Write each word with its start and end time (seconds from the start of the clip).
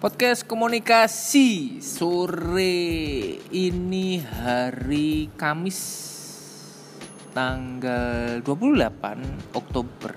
Podcast 0.00 0.48
komunikasi 0.48 1.76
sore 1.84 2.72
ini 3.52 4.16
hari 4.16 5.28
Kamis 5.36 5.76
tanggal 7.36 8.40
28 8.40 9.52
Oktober. 9.52 10.16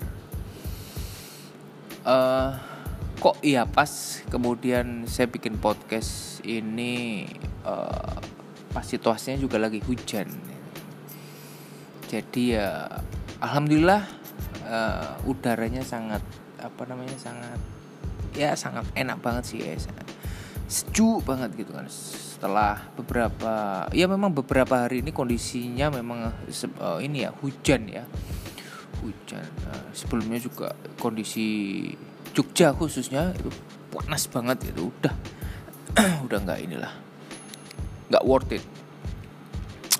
Uh, 2.00 2.56
kok 3.20 3.36
iya 3.44 3.68
pas 3.68 4.24
kemudian 4.32 5.04
saya 5.04 5.28
bikin 5.28 5.60
podcast 5.60 6.40
ini 6.48 7.28
uh, 7.68 8.16
pas 8.72 8.88
situasinya 8.88 9.36
juga 9.36 9.60
lagi 9.60 9.84
hujan. 9.84 10.32
Jadi 12.08 12.56
ya 12.56 12.88
alhamdulillah 13.44 14.00
uh, 14.64 15.28
udaranya 15.28 15.84
sangat 15.84 16.24
apa 16.56 16.88
namanya 16.88 17.20
sangat 17.20 17.73
ya 18.34 18.58
sangat 18.58 18.86
enak 18.98 19.22
banget 19.22 19.44
sih 19.46 19.58
ya 19.62 19.74
sejuk 20.68 21.22
banget 21.24 21.54
gitu 21.54 21.70
kan. 21.76 21.86
Setelah 21.88 22.80
beberapa 22.96 23.86
ya 23.92 24.06
memang 24.08 24.32
beberapa 24.32 24.84
hari 24.84 25.00
ini 25.04 25.14
kondisinya 25.14 25.92
memang 25.92 26.32
uh, 26.80 26.98
ini 27.00 27.24
ya 27.24 27.30
hujan 27.40 27.82
ya. 27.88 28.04
Hujan. 29.04 29.44
Uh, 29.68 29.88
sebelumnya 29.92 30.40
juga 30.40 30.72
kondisi 30.98 31.88
Jogja 32.34 32.74
khususnya 32.74 33.30
itu 33.36 33.52
panas 33.94 34.26
banget 34.26 34.74
itu 34.74 34.90
udah. 34.90 35.14
Udah 36.26 36.42
nggak 36.42 36.60
inilah. 36.66 36.90
Nggak 38.10 38.24
worth 38.26 38.50
it. 38.50 38.64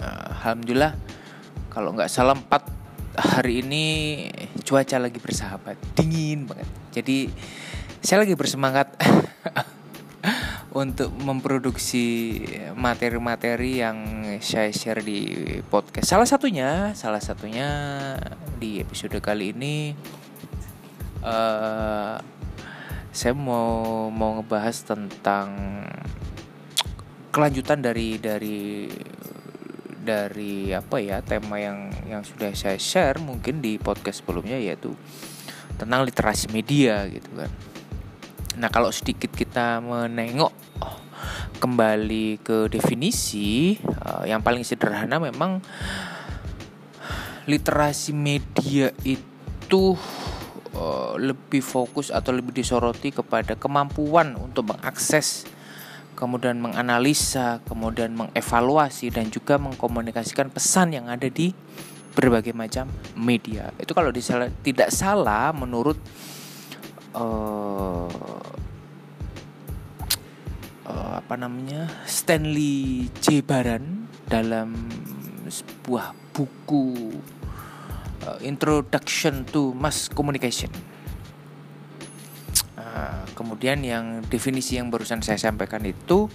Uh, 0.03 0.35
alhamdulillah 0.35 0.99
kalau 1.71 1.95
nggak 1.95 2.11
salah 2.11 2.35
empat 2.35 2.67
hari 3.15 3.63
ini 3.63 3.85
cuaca 4.67 4.99
lagi 4.99 5.23
bersahabat. 5.23 5.79
Dingin 5.95 6.51
banget. 6.51 6.67
Jadi 6.91 7.31
saya 8.05 8.21
lagi 8.21 8.37
bersemangat 8.37 9.01
untuk 10.85 11.09
memproduksi 11.25 12.37
materi-materi 12.77 13.81
yang 13.81 14.29
saya 14.45 14.69
share 14.77 15.01
di 15.01 15.41
podcast. 15.73 16.13
Salah 16.13 16.29
satunya, 16.29 16.93
salah 16.93 17.25
satunya 17.25 17.69
di 18.61 18.85
episode 18.85 19.17
kali 19.25 19.57
ini 19.57 19.97
uh, 21.25 22.21
saya 23.09 23.33
mau 23.33 24.13
mau 24.13 24.37
ngebahas 24.37 24.85
tentang 24.85 25.49
kelanjutan 27.33 27.81
dari 27.81 28.21
dari 28.21 28.93
dari 30.05 30.77
apa 30.77 31.01
ya 31.01 31.25
tema 31.25 31.57
yang 31.57 31.89
yang 32.05 32.21
sudah 32.21 32.53
saya 32.53 32.77
share 32.77 33.17
mungkin 33.17 33.65
di 33.65 33.81
podcast 33.81 34.21
sebelumnya 34.21 34.61
yaitu 34.61 34.93
tentang 35.81 36.05
literasi 36.05 36.53
media 36.53 37.09
gitu 37.09 37.33
kan. 37.33 37.49
Nah, 38.55 38.71
kalau 38.71 38.95
sedikit 38.95 39.35
kita 39.35 39.83
menengok 39.83 40.53
oh, 40.83 40.99
kembali 41.59 42.39
ke 42.43 42.71
definisi 42.71 43.75
uh, 43.83 44.23
yang 44.29 44.45
paling 44.45 44.63
sederhana 44.63 45.19
memang 45.19 45.59
literasi 47.45 48.15
media 48.15 48.95
itu 49.03 49.99
uh, 50.75 51.15
lebih 51.19 51.61
fokus 51.61 52.15
atau 52.15 52.33
lebih 52.33 52.55
disoroti 52.55 53.11
kepada 53.13 53.59
kemampuan 53.59 54.39
untuk 54.39 54.71
mengakses 54.71 55.45
kemudian 56.15 56.63
menganalisa, 56.63 57.59
kemudian 57.67 58.15
mengevaluasi 58.15 59.11
dan 59.11 59.29
juga 59.29 59.59
mengkomunikasikan 59.59 60.49
pesan 60.49 60.95
yang 60.95 61.11
ada 61.11 61.27
di 61.27 61.51
berbagai 62.15 62.55
macam 62.55 62.87
media. 63.19 63.75
Itu 63.77 63.93
kalau 63.93 64.15
disalah, 64.15 64.49
tidak 64.63 64.95
salah 64.95 65.51
menurut 65.51 65.99
uh, 67.15 68.11
uh, 70.85 71.13
apa 71.19 71.35
namanya 71.39 71.89
Stanley 72.05 73.09
J 73.23 73.41
Baran 73.41 74.11
dalam 74.27 74.75
sebuah 75.49 76.13
buku 76.35 77.15
uh, 78.27 78.39
Introduction 78.43 79.47
to 79.49 79.73
Mass 79.73 80.11
Communication. 80.11 80.71
Uh, 82.75 83.23
kemudian 83.39 83.81
yang 83.87 84.21
definisi 84.27 84.77
yang 84.77 84.91
barusan 84.91 85.23
saya 85.23 85.39
sampaikan 85.39 85.87
itu 85.87 86.27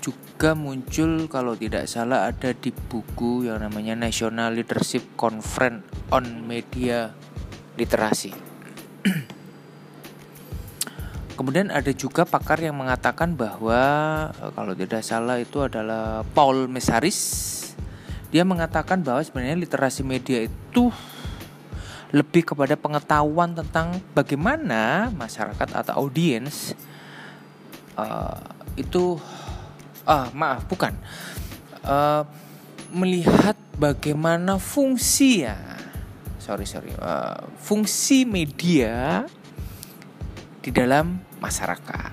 juga 0.00 0.56
muncul 0.56 1.28
kalau 1.28 1.52
tidak 1.52 1.84
salah 1.84 2.32
ada 2.32 2.56
di 2.56 2.72
buku 2.72 3.44
yang 3.44 3.60
namanya 3.60 3.92
National 3.92 4.56
Leadership 4.56 5.04
Conference 5.20 5.84
on 6.08 6.48
Media 6.48 7.12
Literasi. 7.76 8.32
Kemudian 11.40 11.72
ada 11.72 11.88
juga 11.96 12.28
pakar 12.28 12.60
yang 12.60 12.76
mengatakan 12.76 13.32
bahwa 13.32 13.80
eh, 14.28 14.52
kalau 14.52 14.76
tidak 14.76 15.00
salah 15.00 15.40
itu 15.40 15.64
adalah 15.64 16.20
Paul 16.36 16.68
Mesaris. 16.68 17.56
Dia 18.28 18.44
mengatakan 18.44 19.00
bahwa 19.00 19.24
sebenarnya 19.24 19.56
literasi 19.56 20.04
media 20.04 20.44
itu 20.44 20.92
lebih 22.12 22.44
kepada 22.52 22.76
pengetahuan 22.76 23.56
tentang 23.56 24.04
bagaimana 24.12 25.08
masyarakat 25.16 25.68
atau 25.80 25.94
audiens 26.04 26.74
uh, 27.94 28.42
itu 28.74 29.14
uh, 30.10 30.26
maaf 30.34 30.66
bukan 30.66 30.90
uh, 31.86 32.26
melihat 32.90 33.54
bagaimana 33.78 34.58
fungsi 34.58 35.46
ya 35.46 35.54
sorry 36.42 36.66
sorry 36.66 36.90
uh, 36.98 37.46
fungsi 37.62 38.26
media 38.26 39.22
di 40.60 40.74
dalam 40.74 41.29
masyarakat. 41.40 42.12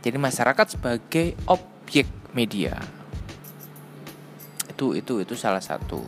Jadi 0.00 0.16
masyarakat 0.16 0.66
sebagai 0.78 1.34
objek 1.50 2.06
media. 2.32 2.78
Itu 4.70 4.94
itu 4.94 5.20
itu 5.20 5.34
salah 5.34 5.60
satu 5.60 6.00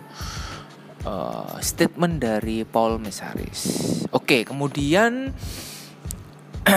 uh, 1.04 1.59
statement 1.59 2.22
dari 2.22 2.62
Paul 2.62 3.03
Mesaris. 3.03 4.03
Oke, 4.14 4.47
kemudian 4.47 5.34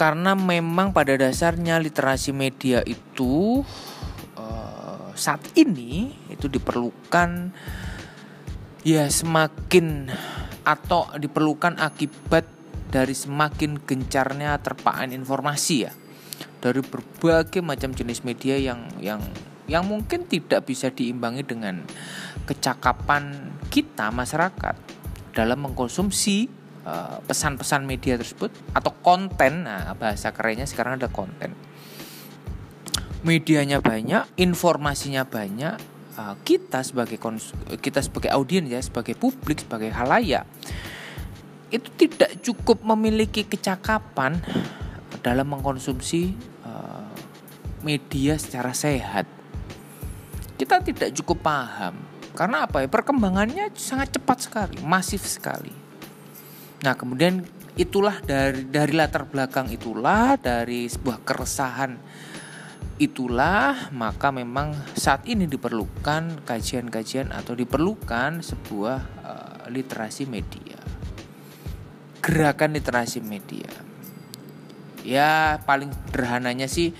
karena 0.00 0.32
memang 0.36 0.92
pada 0.92 1.16
dasarnya 1.16 1.80
literasi 1.80 2.36
media 2.36 2.84
itu 2.84 3.64
uh, 4.36 5.08
saat 5.16 5.40
ini 5.56 6.12
itu 6.28 6.50
diperlukan 6.50 7.54
ya 8.82 9.06
semakin 9.06 10.10
atau 10.66 11.06
diperlukan 11.18 11.78
akibat 11.78 12.61
dari 12.92 13.16
semakin 13.16 13.80
gencarnya 13.80 14.60
terpaan 14.60 15.16
informasi 15.16 15.76
ya. 15.88 15.92
Dari 16.62 16.84
berbagai 16.84 17.64
macam 17.64 17.96
jenis 17.96 18.22
media 18.22 18.60
yang 18.60 18.86
yang 19.00 19.24
yang 19.66 19.88
mungkin 19.88 20.28
tidak 20.28 20.68
bisa 20.68 20.92
diimbangi 20.92 21.42
dengan 21.42 21.80
kecakapan 22.44 23.56
kita 23.72 24.12
masyarakat 24.12 24.76
dalam 25.32 25.64
mengkonsumsi 25.64 26.46
eh, 26.84 27.18
pesan-pesan 27.24 27.82
uh, 27.82 27.88
media 27.88 28.20
tersebut 28.20 28.52
atau 28.76 28.92
konten. 29.00 29.64
Nah 29.64 29.96
bahasa 29.96 30.30
kerennya 30.36 30.68
sekarang 30.68 31.00
ada 31.00 31.08
konten. 31.08 31.56
Medianya 33.24 33.80
banyak 33.80 34.36
informasinya 34.36 35.24
banyak 35.24 35.80
uh, 36.20 36.34
kita 36.44 36.84
sebagai 36.84 37.16
kita 37.80 38.04
sebagai 38.04 38.30
audiens 38.34 38.68
ya 38.68 38.82
sebagai 38.82 39.16
publik 39.16 39.62
sebagai 39.64 39.94
halayak 39.94 40.44
itu 41.72 41.88
tidak 41.96 42.36
cukup 42.44 42.84
memiliki 42.84 43.48
kecakapan 43.48 44.36
dalam 45.24 45.48
mengkonsumsi 45.48 46.36
uh, 46.68 47.08
media 47.80 48.36
secara 48.36 48.76
sehat. 48.76 49.24
Kita 50.60 50.84
tidak 50.84 51.16
cukup 51.16 51.40
paham 51.42 51.96
karena 52.36 52.68
apa 52.68 52.84
ya 52.84 52.88
perkembangannya 52.92 53.72
sangat 53.72 54.20
cepat 54.20 54.38
sekali, 54.44 54.76
masif 54.84 55.24
sekali. 55.24 55.72
Nah 56.84 56.92
kemudian 56.92 57.40
itulah 57.72 58.20
dari 58.20 58.68
dari 58.68 58.92
latar 58.92 59.24
belakang 59.24 59.72
itulah 59.72 60.36
dari 60.36 60.92
sebuah 60.92 61.24
keresahan 61.24 61.96
itulah 63.00 63.88
maka 63.96 64.28
memang 64.28 64.76
saat 64.92 65.24
ini 65.24 65.48
diperlukan 65.48 66.44
kajian-kajian 66.44 67.32
atau 67.32 67.56
diperlukan 67.56 68.44
sebuah 68.44 68.98
uh, 69.24 69.62
literasi 69.72 70.28
media 70.28 70.81
gerakan 72.22 72.78
literasi 72.78 73.18
media. 73.20 73.68
Ya 75.02 75.58
paling 75.66 75.90
sederhananya 75.90 76.70
sih 76.70 76.94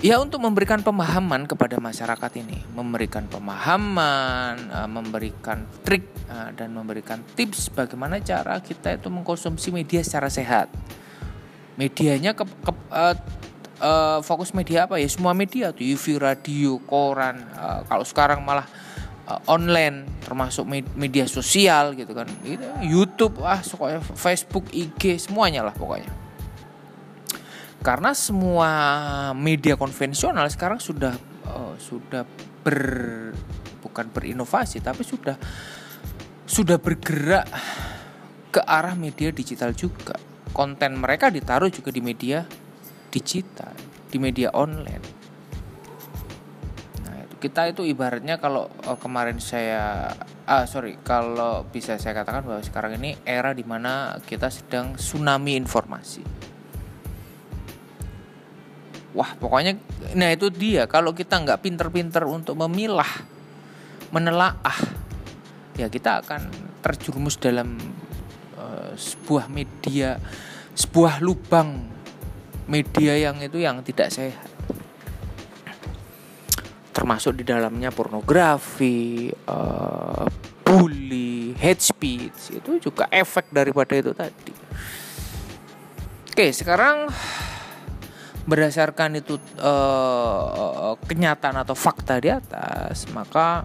ya 0.00 0.16
untuk 0.20 0.40
memberikan 0.40 0.80
pemahaman 0.80 1.44
kepada 1.44 1.76
masyarakat 1.76 2.32
ini, 2.40 2.64
memberikan 2.72 3.28
pemahaman, 3.28 4.56
eh, 4.72 4.88
memberikan 4.88 5.68
trik 5.84 6.08
eh, 6.32 6.50
dan 6.56 6.72
memberikan 6.72 7.20
tips 7.36 7.68
bagaimana 7.70 8.18
cara 8.24 8.58
kita 8.64 8.96
itu 8.96 9.12
mengkonsumsi 9.12 9.68
media 9.68 10.00
secara 10.00 10.32
sehat. 10.32 10.72
Medianya 11.76 12.38
ke, 12.38 12.46
ke 12.46 12.70
uh, 12.94 13.18
uh, 13.82 14.22
fokus 14.22 14.54
media 14.54 14.86
apa 14.86 14.94
ya? 15.02 15.10
Semua 15.10 15.34
media 15.34 15.74
tuh, 15.74 15.82
UV 15.82 16.22
radio, 16.22 16.78
koran. 16.86 17.42
Uh, 17.50 17.82
kalau 17.90 18.06
sekarang 18.06 18.46
malah 18.46 18.62
uh, 19.28 19.40
online 19.48 20.20
termasuk 20.24 20.64
media 20.96 21.28
sosial 21.28 21.96
gitu 21.96 22.12
kan. 22.12 22.28
Gitu. 22.44 22.64
YouTube 22.84 23.40
ah 23.44 23.60
pokoknya 23.60 24.00
Facebook 24.16 24.68
IG 24.72 25.20
semuanya 25.20 25.64
lah 25.64 25.74
pokoknya. 25.74 26.10
Karena 27.84 28.16
semua 28.16 28.70
media 29.36 29.76
konvensional 29.76 30.48
sekarang 30.48 30.80
sudah 30.80 31.12
uh, 31.44 31.76
sudah 31.76 32.24
ber 32.64 32.80
bukan 33.84 34.08
berinovasi 34.08 34.80
tapi 34.80 35.04
sudah 35.04 35.36
sudah 36.48 36.80
bergerak 36.80 37.44
ke 38.48 38.60
arah 38.64 38.96
media 38.96 39.28
digital 39.32 39.76
juga. 39.76 40.16
Konten 40.54 41.02
mereka 41.02 41.28
ditaruh 41.28 41.68
juga 41.68 41.90
di 41.90 41.98
media 41.98 42.46
digital 43.10 43.74
di 44.14 44.22
media 44.22 44.54
online 44.54 45.23
kita 47.44 47.68
itu 47.68 47.84
ibaratnya 47.84 48.40
kalau 48.40 48.72
uh, 48.88 48.96
kemarin 48.96 49.36
saya 49.36 50.08
ah 50.48 50.64
sorry 50.64 50.96
kalau 51.04 51.68
bisa 51.68 52.00
saya 52.00 52.16
katakan 52.16 52.40
bahwa 52.40 52.64
sekarang 52.64 52.96
ini 52.96 53.20
era 53.20 53.52
di 53.52 53.60
mana 53.60 54.16
kita 54.24 54.48
sedang 54.48 54.96
tsunami 54.96 55.52
informasi. 55.60 56.24
Wah 59.12 59.36
pokoknya 59.36 59.76
nah 60.16 60.32
itu 60.32 60.48
dia. 60.48 60.88
Kalau 60.88 61.12
kita 61.12 61.36
nggak 61.36 61.60
pinter-pinter 61.60 62.24
untuk 62.24 62.56
memilah 62.56 63.12
menelaah 64.08 64.80
ya 65.76 65.92
kita 65.92 66.24
akan 66.24 66.48
terjerumus 66.80 67.36
dalam 67.36 67.76
uh, 68.56 68.96
sebuah 68.96 69.52
media 69.52 70.16
sebuah 70.72 71.20
lubang 71.20 71.92
media 72.72 73.20
yang 73.20 73.36
itu 73.44 73.60
yang 73.60 73.84
tidak 73.84 74.08
sehat 74.08 74.53
termasuk 76.94 77.34
di 77.34 77.42
dalamnya 77.42 77.90
pornografi, 77.90 79.26
uh, 79.50 80.24
bully, 80.62 81.58
hate 81.58 81.82
speech 81.82 82.54
itu 82.54 82.78
juga 82.78 83.10
efek 83.10 83.50
daripada 83.50 83.98
itu 83.98 84.14
tadi. 84.14 84.54
Oke, 86.30 86.54
sekarang 86.54 87.10
berdasarkan 88.44 89.18
itu 89.18 89.40
uh, 89.58 90.94
kenyataan 91.08 91.64
atau 91.64 91.72
fakta 91.72 92.20
di 92.20 92.28
atas 92.28 93.08
maka 93.08 93.64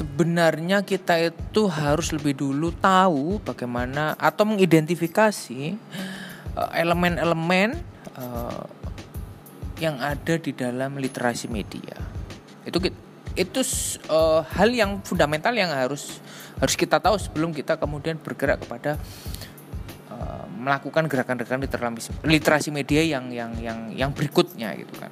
sebenarnya 0.00 0.82
kita 0.82 1.30
itu 1.30 1.70
harus 1.70 2.10
lebih 2.10 2.34
dulu 2.34 2.74
tahu 2.74 3.38
bagaimana 3.44 4.18
atau 4.18 4.48
mengidentifikasi 4.48 5.76
eh, 6.56 6.70
elemen-elemen 6.74 7.78
uh, 8.18 8.64
yang 9.80 9.96
ada 9.98 10.36
di 10.36 10.52
dalam 10.52 11.00
literasi 11.00 11.48
media 11.48 11.96
itu 12.68 12.76
itu 13.34 13.60
uh, 14.12 14.44
hal 14.44 14.68
yang 14.68 15.00
fundamental 15.00 15.56
yang 15.56 15.72
harus 15.72 16.20
harus 16.60 16.76
kita 16.76 17.00
tahu 17.00 17.16
sebelum 17.16 17.56
kita 17.56 17.80
kemudian 17.80 18.20
bergerak 18.20 18.60
kepada 18.60 19.00
melakukan 20.60 21.08
gerakan-gerakan 21.08 21.64
literasi, 21.64 22.12
literasi 22.20 22.68
media 22.68 23.00
yang 23.00 23.32
yang 23.32 23.56
yang 23.56 23.78
yang 23.96 24.10
berikutnya 24.12 24.76
gitu 24.76 24.92
kan. 25.00 25.08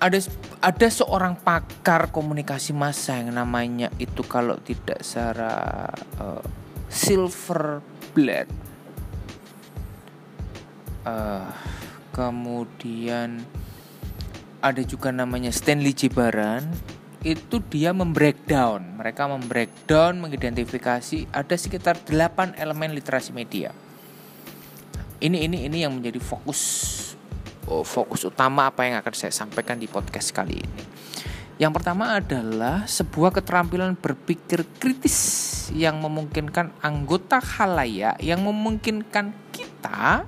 Ada 0.00 0.30
ada 0.64 0.88
seorang 0.88 1.36
pakar 1.36 2.08
komunikasi 2.08 2.72
massa 2.72 3.20
yang 3.20 3.36
namanya 3.36 3.90
itu 4.00 4.22
kalau 4.24 4.56
tidak 4.62 5.02
secara 5.02 5.90
uh, 6.22 6.40
silver 6.88 7.82
blade. 8.14 8.48
Uh, 11.00 11.48
kemudian 12.12 13.40
ada 14.60 14.82
juga 14.84 15.08
namanya 15.10 15.48
Stanley 15.50 15.96
Jibaran. 15.96 16.68
Itu 17.20 17.60
dia 17.60 17.92
membreakdown. 17.92 18.96
Mereka 18.96 19.28
membreakdown 19.28 20.24
mengidentifikasi 20.24 21.28
ada 21.32 21.52
sekitar 21.56 22.00
8 22.08 22.56
elemen 22.56 22.96
literasi 22.96 23.36
media. 23.36 23.76
Ini 25.20 25.44
ini 25.44 25.68
ini 25.68 25.84
yang 25.84 26.00
menjadi 26.00 26.16
fokus 26.16 26.60
oh, 27.68 27.84
fokus 27.84 28.24
utama 28.24 28.72
apa 28.72 28.88
yang 28.88 29.04
akan 29.04 29.12
saya 29.12 29.32
sampaikan 29.32 29.76
di 29.76 29.84
podcast 29.84 30.32
kali 30.32 30.64
ini. 30.64 30.82
Yang 31.60 31.72
pertama 31.76 32.16
adalah 32.16 32.88
sebuah 32.88 33.36
keterampilan 33.36 33.92
berpikir 33.92 34.64
kritis 34.80 35.68
yang 35.76 36.00
memungkinkan 36.00 36.72
anggota 36.80 37.36
halayak 37.36 38.16
yang 38.24 38.40
memungkinkan 38.40 39.36
kita 39.52 40.24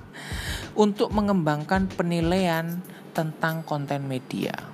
untuk 0.73 1.13
mengembangkan 1.13 1.89
penilaian 1.93 2.81
tentang 3.13 3.61
konten 3.61 4.09
media. 4.09 4.73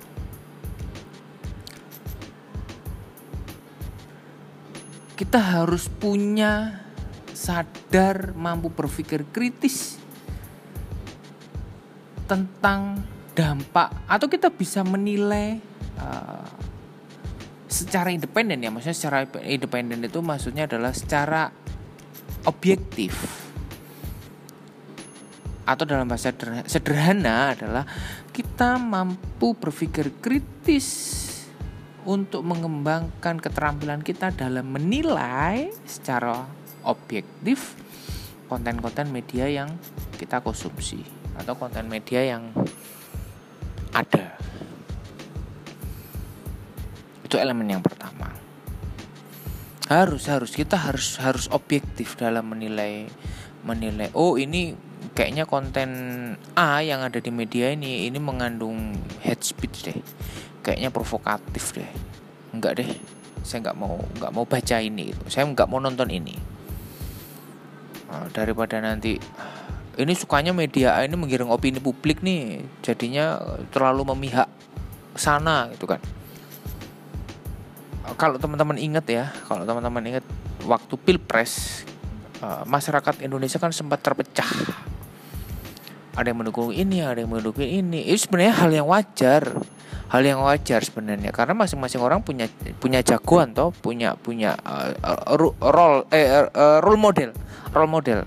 kita 5.20 5.36
harus 5.36 5.92
punya 5.92 6.80
sadar 7.36 8.32
mampu 8.32 8.72
berpikir 8.72 9.28
kritis 9.28 10.00
tentang 12.24 13.04
dampak 13.36 13.92
atau 14.08 14.32
kita 14.32 14.48
bisa 14.48 14.80
menilai 14.80 15.60
uh, 16.00 16.48
secara 17.68 18.16
independen 18.16 18.64
ya 18.64 18.72
maksudnya 18.72 18.96
secara 18.96 19.28
independen 19.44 20.00
itu 20.00 20.24
maksudnya 20.24 20.64
adalah 20.64 20.96
secara 20.96 21.52
objektif 22.48 23.12
atau 25.70 25.86
dalam 25.86 26.10
bahasa 26.10 26.34
sederhana 26.66 27.54
adalah 27.54 27.86
kita 28.34 28.74
mampu 28.82 29.54
berpikir 29.54 30.10
kritis 30.18 31.30
untuk 32.02 32.42
mengembangkan 32.42 33.38
keterampilan 33.38 34.02
kita 34.02 34.34
dalam 34.34 34.66
menilai 34.66 35.70
secara 35.86 36.42
objektif 36.82 37.78
konten-konten 38.50 39.14
media 39.14 39.46
yang 39.46 39.70
kita 40.18 40.42
konsumsi 40.42 41.06
atau 41.38 41.54
konten 41.54 41.86
media 41.86 42.34
yang 42.34 42.50
ada. 43.94 44.34
Itu 47.22 47.38
elemen 47.38 47.78
yang 47.78 47.84
pertama. 47.84 48.34
Harus 49.86 50.26
harus 50.26 50.50
kita 50.50 50.74
harus 50.74 51.14
harus 51.22 51.46
objektif 51.54 52.18
dalam 52.18 52.50
menilai 52.50 53.06
menilai 53.62 54.10
oh 54.16 54.34
ini 54.40 54.89
kayaknya 55.20 55.44
konten 55.44 55.90
A 56.56 56.80
yang 56.80 57.04
ada 57.04 57.20
di 57.20 57.28
media 57.28 57.68
ini 57.76 58.08
ini 58.08 58.16
mengandung 58.16 58.96
hate 59.20 59.44
speech 59.44 59.84
deh. 59.84 60.00
Kayaknya 60.64 60.88
provokatif 60.88 61.76
deh. 61.76 61.90
Enggak 62.56 62.80
deh. 62.80 62.88
Saya 63.44 63.68
nggak 63.68 63.76
mau 63.76 64.00
nggak 64.16 64.32
mau 64.32 64.48
baca 64.48 64.80
ini 64.80 65.12
saya 65.28 65.44
nggak 65.44 65.68
mau 65.68 65.76
nonton 65.76 66.08
ini. 66.08 66.32
Nah, 68.08 68.32
daripada 68.32 68.80
nanti 68.80 69.20
ini 70.00 70.12
sukanya 70.16 70.56
media 70.56 70.96
ini 71.04 71.12
menggiring 71.20 71.52
opini 71.52 71.84
publik 71.84 72.24
nih. 72.24 72.64
Jadinya 72.80 73.36
terlalu 73.68 74.16
memihak 74.16 74.48
sana 75.20 75.68
gitu 75.76 75.84
kan. 75.84 76.00
Kalau 78.16 78.40
teman-teman 78.40 78.80
ingat 78.80 79.04
ya 79.04 79.28
kalau 79.44 79.68
teman-teman 79.68 80.00
ingat 80.16 80.24
waktu 80.64 80.96
pilpres 80.96 81.84
eh, 82.40 82.64
masyarakat 82.64 83.20
Indonesia 83.20 83.60
kan 83.60 83.68
sempat 83.68 84.00
terpecah 84.00 84.88
ada 86.16 86.26
yang 86.26 86.42
mendukung 86.42 86.74
ini 86.74 87.06
ada 87.06 87.22
yang 87.22 87.30
mendukung 87.30 87.66
ini. 87.66 88.02
Itu 88.10 88.26
sebenarnya 88.26 88.54
hal 88.58 88.70
yang 88.74 88.86
wajar. 88.90 89.42
Hal 90.10 90.26
yang 90.26 90.42
wajar 90.42 90.82
sebenarnya. 90.82 91.30
Karena 91.30 91.54
masing-masing 91.54 92.02
orang 92.02 92.26
punya 92.26 92.50
punya 92.82 92.98
jagoan 92.98 93.54
toh. 93.54 93.70
Punya 93.70 94.18
punya 94.18 94.58
uh, 94.66 94.90
role 95.62 96.02
eh 96.10 96.50
uh, 96.50 96.82
role 96.82 96.98
model. 96.98 97.30
Role 97.70 97.90
model. 97.90 98.26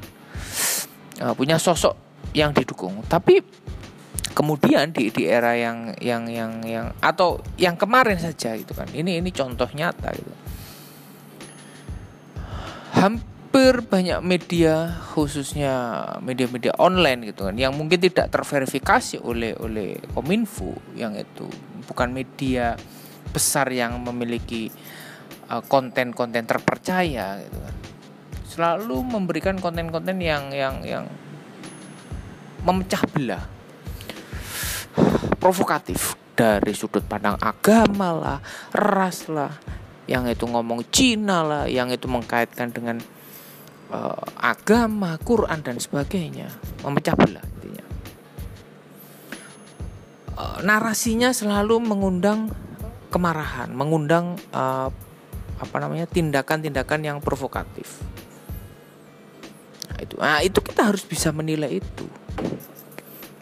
Uh, 1.19 1.35
punya 1.35 1.59
sosok 1.59 1.99
yang 2.31 2.55
didukung. 2.55 3.03
Tapi 3.03 3.43
kemudian 4.31 4.95
di 4.95 5.11
di 5.11 5.27
era 5.27 5.59
yang 5.59 5.91
yang 5.99 6.23
yang 6.31 6.63
yang 6.63 6.95
atau 7.03 7.43
yang 7.59 7.75
kemarin 7.75 8.15
saja 8.15 8.55
gitu 8.55 8.71
kan. 8.71 8.87
Ini 8.87 9.19
ini 9.19 9.35
contoh 9.35 9.67
nyata 9.75 10.07
gitu. 10.15 10.33
Hampir 12.95 13.32
banyak 13.85 14.25
media 14.25 14.89
khususnya 15.13 16.05
media-media 16.25 16.73
online 16.81 17.29
gitu 17.29 17.45
kan 17.45 17.53
yang 17.53 17.77
mungkin 17.77 18.01
tidak 18.01 18.33
terverifikasi 18.33 19.21
oleh 19.21 19.53
oleh 19.61 20.01
kominfo 20.17 20.73
yang 20.97 21.13
itu 21.13 21.45
bukan 21.85 22.09
media 22.09 22.73
besar 23.29 23.69
yang 23.69 24.01
memiliki 24.01 24.73
uh, 25.53 25.61
konten-konten 25.65 26.45
uh, 26.45 26.49
terpercaya 26.49 27.41
gitu 27.45 27.57
kan. 27.57 27.75
Selalu 28.45 28.97
memberikan 29.01 29.57
konten-konten 29.57 30.21
yang 30.21 30.53
yang 30.53 30.85
yang 30.85 31.05
memecah 32.61 33.01
belah. 33.09 33.43
Provokatif 35.41 36.15
dari 36.37 36.71
sudut 36.71 37.03
pandang 37.03 37.35
agama 37.41 38.09
lah, 38.13 38.39
ras 38.71 39.27
lah, 39.27 39.51
yang 40.05 40.29
itu 40.29 40.45
ngomong 40.45 40.85
Cina 40.93 41.43
lah, 41.43 41.63
yang 41.65 41.89
itu 41.89 42.05
mengkaitkan 42.07 42.71
dengan 42.71 43.01
uh, 43.93 44.25
agama, 44.41 45.15
Quran 45.21 45.61
dan 45.61 45.77
sebagainya, 45.77 46.49
memecah 46.81 47.13
belah. 47.13 47.53
Eh, 50.33 50.59
narasinya 50.65 51.29
selalu 51.29 51.77
mengundang 51.77 52.49
kemarahan, 53.13 53.69
mengundang 53.69 54.33
uh, 54.49 54.89
apa 55.61 55.75
namanya 55.77 56.09
tindakan-tindakan 56.09 57.05
yang 57.05 57.17
provokatif. 57.21 58.01
Nah, 59.93 59.97
itu 60.01 60.15
Nah, 60.17 60.39
itu 60.41 60.59
kita 60.59 60.89
harus 60.89 61.05
bisa 61.05 61.29
menilai 61.29 61.77
itu. 61.77 62.09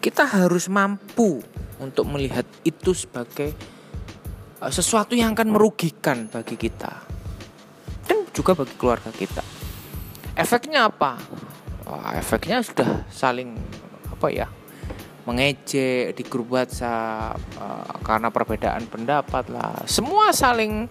Kita 0.04 0.28
harus 0.28 0.68
mampu 0.68 1.40
untuk 1.80 2.04
melihat 2.12 2.44
itu 2.60 2.92
sebagai 2.92 3.56
uh, 4.60 4.68
sesuatu 4.68 5.16
yang 5.16 5.32
akan 5.32 5.48
merugikan 5.48 6.28
bagi 6.28 6.60
kita 6.60 6.92
dan 8.04 8.28
juga 8.36 8.52
bagi 8.52 8.76
keluarga 8.76 9.08
kita. 9.08 9.51
Efeknya 10.42 10.90
apa? 10.90 11.22
Wah, 11.86 12.18
efeknya 12.18 12.58
sudah 12.66 13.06
saling 13.14 13.54
apa 14.10 14.26
ya? 14.28 14.50
mengejek 15.22 16.18
di 16.18 16.22
grup 16.26 16.50
WhatsApp 16.50 17.38
uh, 17.58 17.94
karena 18.02 18.28
perbedaan 18.34 18.90
pendapat 18.90 19.46
lah. 19.54 19.86
Semua 19.86 20.34
saling 20.34 20.90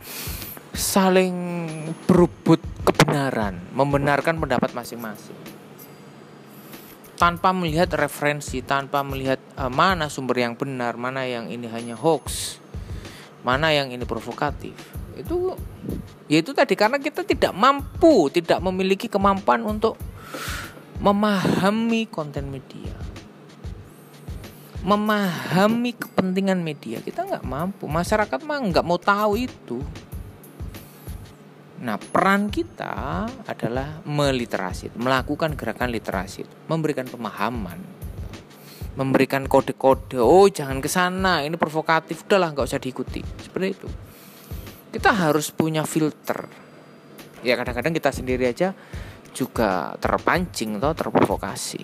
saling 0.72 1.36
berebut 2.08 2.64
kebenaran, 2.88 3.60
membenarkan 3.76 4.40
pendapat 4.40 4.72
masing-masing. 4.72 5.36
Tanpa 7.20 7.54
melihat 7.54 7.92
referensi, 7.94 8.64
tanpa 8.64 9.04
melihat 9.04 9.38
uh, 9.60 9.68
mana 9.68 10.08
sumber 10.08 10.42
yang 10.42 10.56
benar, 10.56 10.96
mana 10.96 11.28
yang 11.28 11.52
ini 11.52 11.68
hanya 11.68 12.00
hoax, 12.00 12.58
mana 13.44 13.76
yang 13.76 13.92
ini 13.92 14.08
provokatif. 14.08 14.74
Itu 15.18 15.56
ya 16.32 16.40
itu 16.40 16.52
tadi 16.56 16.74
karena 16.80 16.98
kita 16.98 17.28
tidak 17.28 17.52
mampu, 17.52 18.32
tidak 18.32 18.64
memiliki 18.64 19.12
kemampuan 19.12 19.64
untuk 19.68 20.00
memahami 21.02 22.08
konten 22.08 22.54
media. 22.54 22.94
Memahami 24.82 25.94
kepentingan 25.94 26.62
media. 26.62 27.02
Kita 27.06 27.26
nggak 27.26 27.46
mampu. 27.46 27.86
Masyarakat 27.86 28.40
mah 28.42 28.58
nggak 28.66 28.86
mau 28.86 28.98
tahu 28.98 29.38
itu. 29.38 29.78
Nah 31.82 31.98
peran 31.98 32.54
kita 32.54 33.26
adalah 33.50 34.06
meliterasi 34.06 34.94
melakukan 34.94 35.58
gerakan 35.58 35.90
literasi 35.90 36.46
memberikan 36.70 37.10
pemahaman 37.10 37.82
memberikan 38.94 39.50
kode-kode. 39.50 40.22
Oh 40.22 40.46
jangan 40.46 40.78
ke 40.78 40.86
sana 40.86 41.42
ini 41.42 41.58
provokatif. 41.58 42.22
Udahlah 42.30 42.54
nggak 42.54 42.70
usah 42.70 42.78
diikuti. 42.78 43.26
Seperti 43.42 43.68
itu 43.74 43.90
kita 44.92 45.12
harus 45.16 45.50
punya 45.50 45.88
filter 45.88 46.48
ya 47.42 47.58
kadang-kadang 47.58 47.96
kita 47.96 48.12
sendiri 48.14 48.46
aja 48.52 48.76
juga 49.32 49.96
terpancing 49.98 50.78
atau 50.78 50.92
terprovokasi 50.92 51.84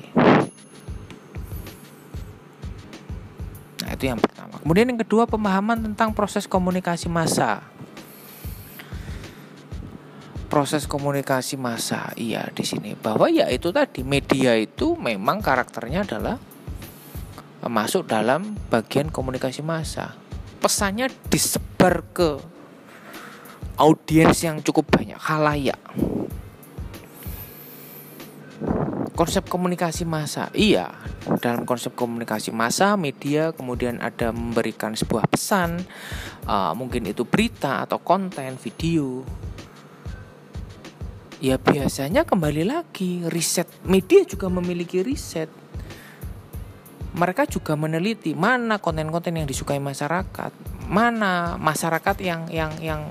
Nah, 3.88 3.96
itu 3.96 4.12
yang 4.12 4.20
pertama. 4.20 4.60
Kemudian 4.60 4.92
yang 4.92 5.00
kedua 5.00 5.24
pemahaman 5.24 5.80
tentang 5.80 6.12
proses 6.12 6.44
komunikasi 6.44 7.08
massa. 7.08 7.64
Proses 10.52 10.84
komunikasi 10.84 11.56
massa, 11.56 12.12
iya 12.20 12.52
di 12.52 12.68
sini 12.68 12.92
bahwa 13.00 13.32
ya 13.32 13.48
itu 13.48 13.72
tadi 13.72 14.04
media 14.04 14.60
itu 14.60 15.00
memang 15.00 15.40
karakternya 15.40 16.04
adalah 16.04 16.36
masuk 17.64 18.12
dalam 18.12 18.60
bagian 18.68 19.08
komunikasi 19.08 19.64
massa. 19.64 20.20
Pesannya 20.60 21.08
disebar 21.32 22.04
ke 22.12 22.57
audiens 23.78 24.38
yang 24.42 24.62
cukup 24.66 24.90
banyak, 24.90 25.18
halayak 25.18 25.80
konsep 29.18 29.50
komunikasi 29.50 30.06
massa 30.06 30.54
iya. 30.54 30.94
Dalam 31.42 31.66
konsep 31.66 31.98
komunikasi 31.98 32.54
massa 32.54 32.94
media 32.94 33.50
kemudian 33.50 33.98
ada 33.98 34.30
memberikan 34.30 34.94
sebuah 34.94 35.26
pesan 35.26 35.82
uh, 36.46 36.72
mungkin 36.78 37.10
itu 37.10 37.26
berita 37.26 37.82
atau 37.82 37.98
konten 37.98 38.62
video. 38.62 39.26
Ya 41.42 41.58
biasanya 41.58 42.30
kembali 42.30 42.64
lagi 42.70 43.26
riset. 43.28 43.66
Media 43.90 44.22
juga 44.24 44.54
memiliki 44.54 45.02
riset. 45.02 45.50
Mereka 47.18 47.50
juga 47.50 47.74
meneliti 47.74 48.38
mana 48.38 48.78
konten-konten 48.78 49.34
yang 49.34 49.50
disukai 49.50 49.82
masyarakat 49.82 50.78
mana 50.88 51.60
masyarakat 51.60 52.16
yang 52.24 52.48
yang 52.48 52.72
yang 52.80 53.02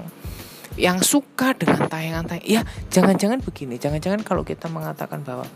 yang 0.77 1.01
suka 1.01 1.57
dengan 1.57 1.89
tayangan-tayangan 1.89 2.45
ya 2.45 2.63
jangan-jangan 2.93 3.41
begini. 3.41 3.81
Jangan-jangan 3.81 4.21
kalau 4.23 4.45
kita 4.45 4.69
mengatakan 4.69 5.25
bahwa 5.25 5.49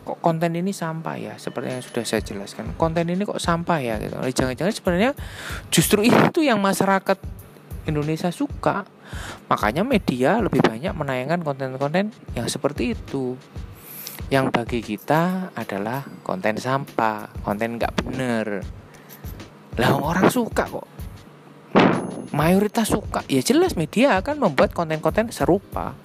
kok 0.00 0.18
konten 0.26 0.50
ini 0.58 0.74
sampah 0.74 1.14
ya 1.14 1.34
seperti 1.38 1.70
yang 1.70 1.84
sudah 1.86 2.04
saya 2.06 2.22
jelaskan. 2.22 2.74
Konten 2.74 3.06
ini 3.06 3.22
kok 3.22 3.38
sampah 3.38 3.78
ya 3.78 3.94
gitu. 4.02 4.18
Jangan-jangan 4.18 4.74
sebenarnya 4.74 5.10
justru 5.70 6.02
itu 6.02 6.42
yang 6.42 6.58
masyarakat 6.58 7.18
Indonesia 7.86 8.30
suka. 8.34 8.86
Makanya 9.46 9.82
media 9.82 10.38
lebih 10.38 10.62
banyak 10.62 10.94
menayangkan 10.94 11.42
konten-konten 11.42 12.14
yang 12.34 12.46
seperti 12.46 12.98
itu. 12.98 13.38
Yang 14.30 14.46
bagi 14.54 14.80
kita 14.82 15.50
adalah 15.58 16.06
konten 16.22 16.54
sampah 16.58 17.30
konten 17.42 17.78
nggak 17.78 17.94
bener 17.98 18.62
lah 19.80 19.96
orang 19.96 20.28
suka 20.28 20.68
kok. 20.68 20.84
Mayoritas 22.36 22.92
suka. 22.92 23.24
Ya 23.32 23.40
jelas 23.40 23.74
media 23.80 24.20
akan 24.20 24.52
membuat 24.52 24.76
konten-konten 24.76 25.32
serupa 25.32 25.96